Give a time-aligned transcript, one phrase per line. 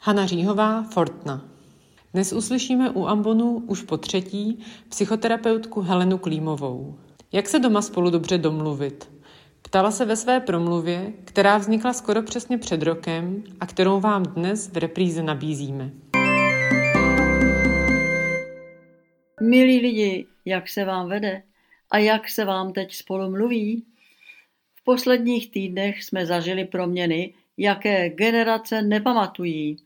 [0.00, 1.44] Hana Říhová, Fortna.
[2.12, 6.98] Dnes uslyšíme u Ambonu už po třetí psychoterapeutku Helenu Klímovou.
[7.32, 9.10] Jak se doma spolu dobře domluvit?
[9.62, 14.68] Ptala se ve své promluvě, která vznikla skoro přesně před rokem a kterou vám dnes
[14.68, 15.90] v repríze nabízíme.
[19.42, 21.42] Milí lidi, jak se vám vede
[21.90, 23.84] a jak se vám teď spolu mluví?
[24.74, 29.76] V posledních týdnech jsme zažili proměny, jaké generace nepamatují.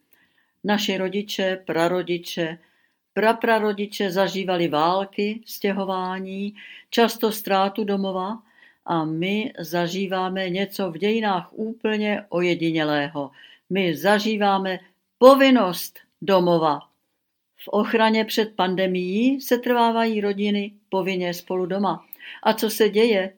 [0.65, 2.59] Naši rodiče, prarodiče,
[3.15, 6.55] praprarodiče zažívali války, stěhování,
[6.91, 8.43] často ztrátu domova
[8.85, 13.31] a my zažíváme něco v dějinách úplně ojedinělého.
[13.71, 14.79] My zažíváme
[15.19, 16.81] povinnost domova.
[17.57, 22.05] V ochraně před pandemií se trvávají rodiny povinně spolu doma.
[22.43, 23.33] A co se děje?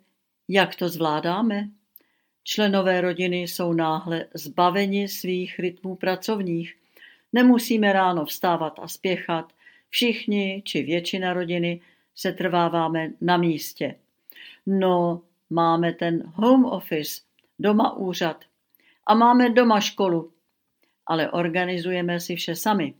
[0.49, 1.69] Jak to zvládáme?
[2.45, 6.77] Členové rodiny jsou náhle zbaveni svých rytmů pracovních.
[7.33, 9.53] Nemusíme ráno vstávat a spěchat.
[9.89, 11.81] Všichni či většina rodiny
[12.15, 13.95] se trváváme na místě.
[14.67, 17.21] No, máme ten home office,
[17.59, 18.45] doma úřad
[19.07, 20.33] a máme doma školu,
[21.07, 22.95] ale organizujeme si vše sami.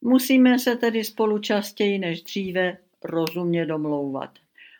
[0.00, 4.30] Musíme se tedy spolu častěji než dříve rozumně domlouvat.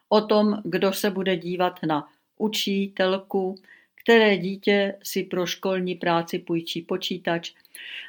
[0.09, 3.55] O tom, kdo se bude dívat na učítelku,
[3.95, 7.53] které dítě si pro školní práci půjčí počítač,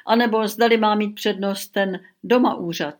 [0.06, 2.94] anebo zdali má mít přednost ten doma úřad.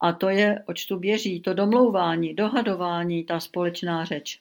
[0.00, 4.40] A to je, oč tu běží, to domlouvání, dohadování, ta společná řeč.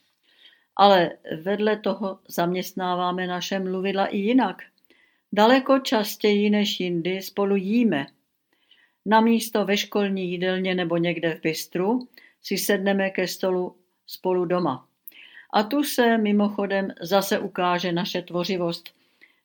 [0.76, 4.62] Ale vedle toho zaměstnáváme naše mluvidla i jinak.
[5.34, 8.06] Daleko častěji než jindy spolu jíme–
[9.06, 12.08] na místo ve školní jídelně nebo někde v bistru
[12.42, 13.76] si sedneme ke stolu
[14.08, 14.88] spolu doma.
[15.54, 18.90] A tu se mimochodem zase ukáže naše tvořivost.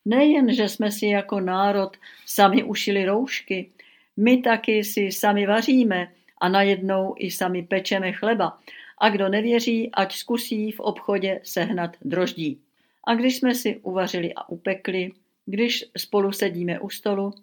[0.04, 1.96] Nejen, že jsme si jako národ
[2.26, 3.70] sami ušili roušky,
[4.16, 8.58] my taky si sami vaříme a najednou i sami pečeme chleba.
[8.98, 12.60] A kdo nevěří, ať zkusí v obchodě sehnat droždí.
[13.04, 15.12] A když jsme si uvařili a upekli,
[15.46, 17.34] když spolu sedíme u stolu,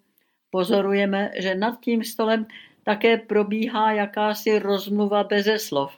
[0.54, 2.46] Pozorujeme, že nad tím stolem
[2.84, 5.98] také probíhá jakási rozmluva beze slov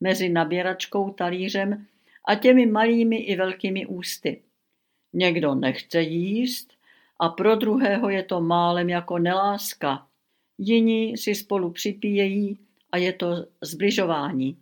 [0.00, 1.86] mezi naběračkou talířem
[2.26, 4.42] a těmi malými i velkými ústy.
[5.12, 6.72] Někdo nechce jíst
[7.18, 10.06] a pro druhého je to málem jako neláska.
[10.58, 12.58] Jiní si spolu připíjejí
[12.92, 14.56] a je to zbližování.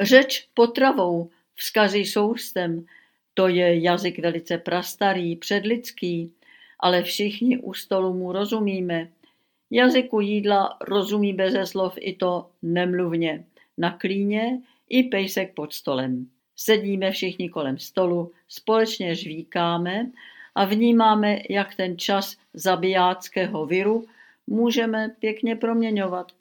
[0.00, 2.86] Řeč potravou, vzkazy soustem,
[3.34, 6.32] to je jazyk velice prastarý, předlidský,
[6.80, 9.08] ale všichni u stolu mu rozumíme.
[9.70, 13.44] Jazyku jídla rozumí beze slov i to nemluvně.
[13.78, 16.30] Na klíně i pejsek pod stolem.
[16.60, 20.10] Sedíme všichni kolem stolu, společně žvíkáme
[20.54, 24.04] a vnímáme, jak ten čas zabijáckého viru
[24.46, 26.32] můžeme pěkně proměňovat.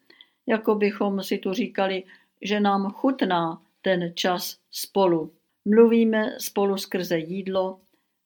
[0.48, 2.04] Jako bychom si tu říkali,
[2.42, 5.32] že nám chutná ten čas spolu.
[5.66, 7.80] Mluvíme spolu skrze jídlo,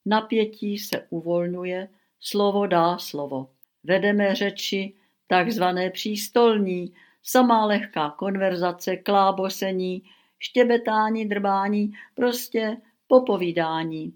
[0.06, 1.88] napětí se uvolňuje,
[2.20, 3.50] slovo dá slovo.
[3.84, 4.94] Vedeme řeči
[5.28, 6.94] takzvané přístolní,
[7.24, 10.04] samá lehká konverzace, klábosení,
[10.42, 14.14] štěbetání, drbání, prostě popovídání.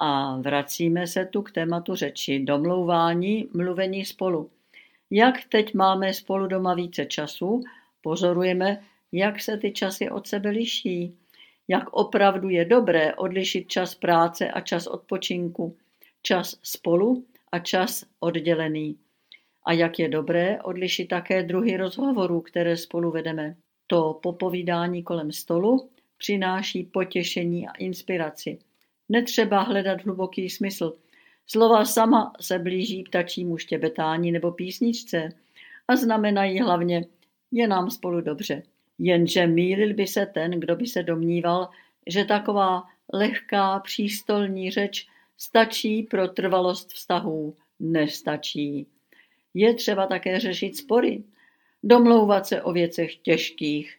[0.00, 4.50] A vracíme se tu k tématu řeči, domlouvání, mluvení spolu.
[5.10, 7.60] Jak teď máme spolu doma více času,
[8.02, 11.16] pozorujeme, jak se ty časy od sebe liší.
[11.68, 15.76] Jak opravdu je dobré odlišit čas práce a čas odpočinku.
[16.22, 18.98] Čas spolu a čas oddělený.
[19.66, 23.56] A jak je dobré odlišit také druhy rozhovorů, které spolu vedeme.
[23.92, 28.58] To popovídání kolem stolu přináší potěšení a inspiraci.
[29.08, 30.96] Netřeba hledat hluboký smysl.
[31.46, 35.28] Slova sama se blíží ptačímu štěbetání nebo písničce
[35.88, 37.04] a znamenají hlavně
[37.50, 38.62] je nám spolu dobře.
[38.98, 41.68] Jenže mýlil by se ten, kdo by se domníval,
[42.06, 45.06] že taková lehká přístolní řeč
[45.36, 48.86] stačí pro trvalost vztahů, nestačí.
[49.54, 51.22] Je třeba také řešit spory,
[51.82, 53.98] domlouvat se o věcech těžkých,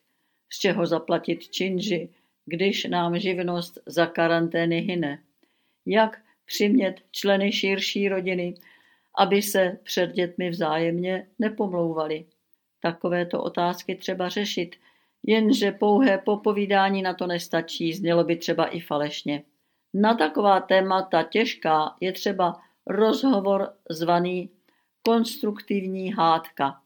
[0.50, 2.10] z čeho zaplatit činži,
[2.46, 5.24] když nám živnost za karantény hyne.
[5.86, 8.56] Jak přimět členy širší rodiny,
[9.18, 12.26] aby se před dětmi vzájemně nepomlouvali.
[12.80, 14.76] Takovéto otázky třeba řešit,
[15.24, 19.44] jenže pouhé popovídání na to nestačí, znělo by třeba i falešně.
[19.94, 24.50] Na taková témata těžká je třeba rozhovor zvaný
[25.04, 26.83] konstruktivní hádka.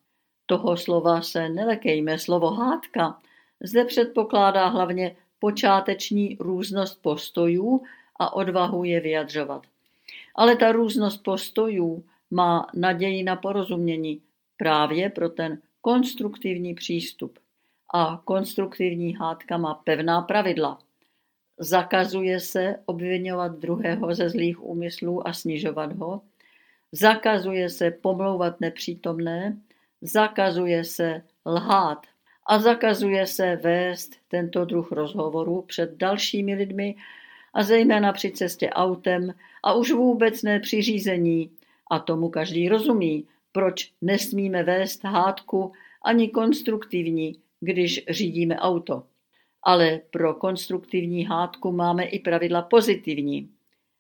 [0.50, 3.20] Toho slova se nelekejme, slovo hádka
[3.64, 7.84] zde předpokládá hlavně počáteční různost postojů
[8.16, 9.64] a odvahu je vyjadřovat.
[10.36, 14.22] Ale ta různost postojů má naději na porozumění
[14.58, 17.40] právě pro ten konstruktivní přístup.
[17.94, 20.80] A konstruktivní hádka má pevná pravidla.
[21.60, 26.22] Zakazuje se obvinovat druhého ze zlých úmyslů a snižovat ho.
[26.92, 29.58] Zakazuje se pomlouvat nepřítomné.
[30.02, 32.08] Zakazuje se lhát.
[32.50, 36.96] A zakazuje se vést tento druh rozhovoru před dalšími lidmi
[37.54, 39.34] a zejména při cestě autem
[39.64, 41.52] a už vůbec ne při řízení.
[41.92, 45.72] A tomu každý rozumí, proč nesmíme vést hádku
[46.06, 49.04] ani konstruktivní, když řídíme auto.
[49.64, 53.50] Ale pro konstruktivní hádku máme i pravidla pozitivní.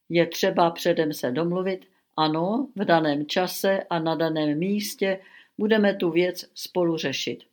[0.10, 1.86] Je třeba předem se domluvit,
[2.18, 5.20] ano, v daném čase a na daném místě
[5.58, 7.44] budeme tu věc spolu řešit.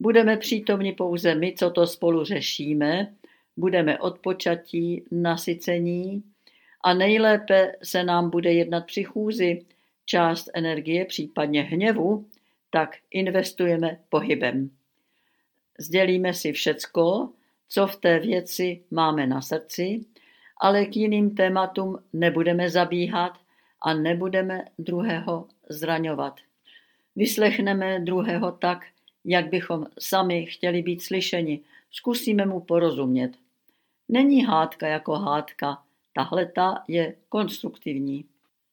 [0.00, 3.14] Budeme přítomni pouze my, co to spolu řešíme,
[3.56, 6.22] budeme odpočatí, nasycení
[6.84, 9.64] a nejlépe se nám bude jednat při chůzi.
[10.06, 12.26] Část energie, případně hněvu,
[12.70, 14.70] tak investujeme pohybem.
[15.78, 17.28] Sdělíme si všecko,
[17.68, 20.00] co v té věci máme na srdci,
[20.60, 23.38] ale k jiným tématům nebudeme zabíhat
[23.82, 26.40] a nebudeme druhého zraňovat.
[27.16, 28.86] Vyslechneme druhého tak,
[29.24, 31.60] jak bychom sami chtěli být slyšeni.
[31.90, 33.32] Zkusíme mu porozumět.
[34.08, 35.78] Není hádka jako hádka,
[36.12, 38.24] tahle ta je konstruktivní.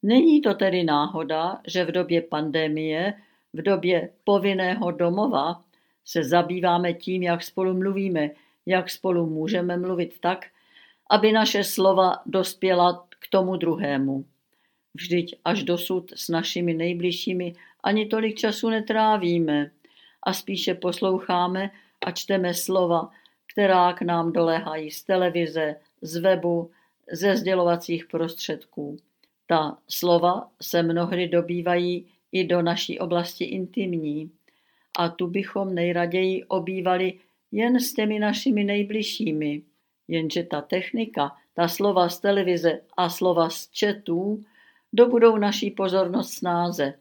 [0.04, 3.14] Není to tedy náhoda, že v době pandemie,
[3.54, 5.64] v době povinného domova,
[6.06, 8.30] se zabýváme tím, jak spolu mluvíme,
[8.66, 10.46] jak spolu můžeme mluvit tak,
[11.10, 14.26] aby naše slova dospěla k tomu druhému.
[14.94, 19.72] Vždyť až dosud s našimi nejbližšími ani tolik času netrávíme
[20.24, 21.72] a spíše posloucháme
[22.06, 23.10] a čteme slova,
[23.54, 26.72] která k nám doléhají z televize, z webu,
[27.12, 28.98] ze sdělovacích prostředků.
[29.48, 34.32] Ta slova se mnohdy dobývají i do naší oblasti intimní
[34.98, 37.20] a tu bychom nejraději obývali
[37.52, 39.62] jen s těmi našimi nejbližšími.
[40.08, 44.44] Jenže ta technika, ta slova z televize a slova z četů
[44.94, 46.94] dobudou naší pozornost snáze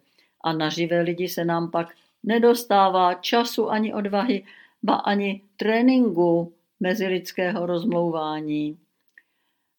[0.45, 4.45] a na živé lidi se nám pak nedostává času ani odvahy,
[4.83, 8.79] ba ani tréninku mezilidského rozmlouvání.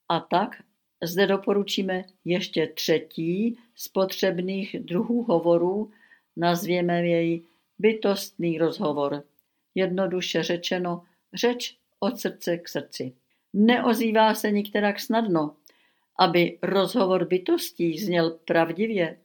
[0.09, 0.63] A tak
[1.03, 5.91] zde doporučíme ještě třetí z potřebných druhů hovorů,
[6.35, 7.41] nazvěme jej
[7.79, 9.23] bytostný rozhovor.
[9.75, 11.03] Jednoduše řečeno,
[11.33, 13.13] řeč od srdce k srdci.
[13.53, 15.55] Neozývá se nikterak snadno.
[16.19, 19.17] Aby rozhovor bytostí zněl pravdivě,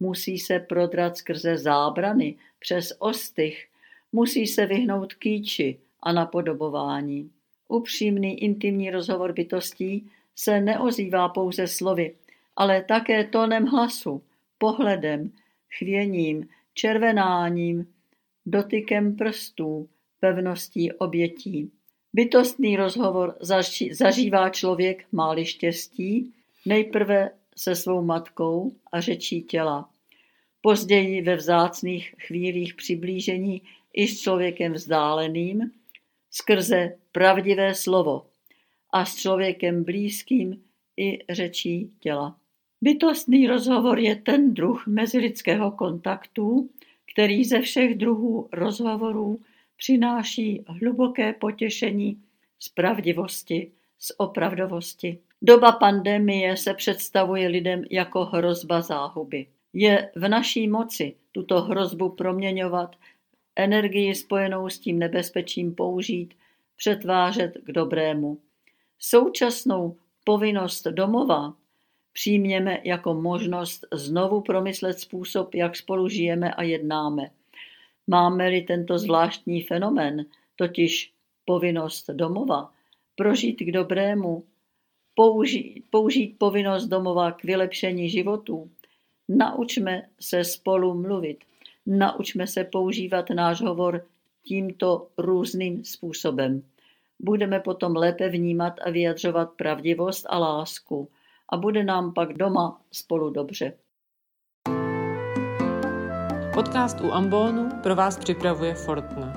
[0.00, 3.68] musí se prodrat skrze zábrany, přes ostych,
[4.12, 7.30] musí se vyhnout kýči a napodobování.
[7.68, 12.14] Upřímný intimní rozhovor bytostí se neozývá pouze slovy,
[12.56, 14.22] ale také tónem hlasu,
[14.58, 15.32] pohledem,
[15.78, 17.94] chvěním, červenáním,
[18.46, 19.88] dotykem prstů,
[20.20, 21.70] pevností obětí.
[22.14, 23.36] Bytostný rozhovor
[23.90, 26.32] zažívá člověk, máli štěstí,
[26.66, 29.88] nejprve se svou matkou a řečí těla.
[30.60, 35.70] Později ve vzácných chvílích přiblížení i s člověkem vzdáleným,
[36.30, 38.26] skrze pravdivé slovo
[38.90, 40.62] a s člověkem blízkým
[40.96, 42.36] i řečí těla.
[42.80, 46.70] Bytostný rozhovor je ten druh mezilidského kontaktu,
[47.12, 49.40] který ze všech druhů rozhovorů
[49.76, 52.22] přináší hluboké potěšení
[52.58, 55.18] z pravdivosti, z opravdovosti.
[55.42, 59.46] Doba pandemie se představuje lidem jako hrozba záhuby.
[59.72, 62.96] Je v naší moci tuto hrozbu proměňovat,
[63.56, 66.34] energii spojenou s tím nebezpečím použít,
[66.76, 68.38] přetvářet k dobrému.
[68.98, 71.54] Současnou povinnost domova
[72.12, 77.30] přijměme jako možnost znovu promyslet způsob, jak spolu žijeme a jednáme.
[78.06, 81.12] Máme-li tento zvláštní fenomén, totiž
[81.44, 82.72] povinnost domova,
[83.16, 84.44] prožít k dobrému,
[85.14, 88.70] použít, použít povinnost domova k vylepšení životů,
[89.28, 91.38] naučme se spolu mluvit,
[91.86, 94.06] naučme se používat náš hovor
[94.42, 96.62] tímto různým způsobem.
[97.20, 101.08] Budeme potom lépe vnímat a vyjadřovat pravdivost a lásku
[101.48, 103.72] a bude nám pak doma spolu dobře.
[106.54, 109.32] Podcast u Ambonu pro vás připravuje Fortna.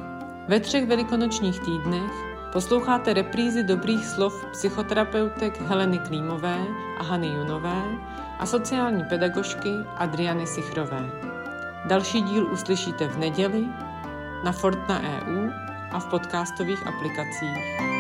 [0.48, 2.12] Ve třech velikonočních týdnech
[2.54, 6.58] posloucháte reprízy dobrých slov psychoterapeutek Heleny Klímové
[7.00, 7.82] a Hany Junové
[8.40, 11.10] a sociální pedagožky Adriany Sichrové.
[11.86, 13.68] Další díl uslyšíte v neděli
[14.44, 15.50] na Fortna EU
[15.92, 17.97] a v podcastových aplikacích.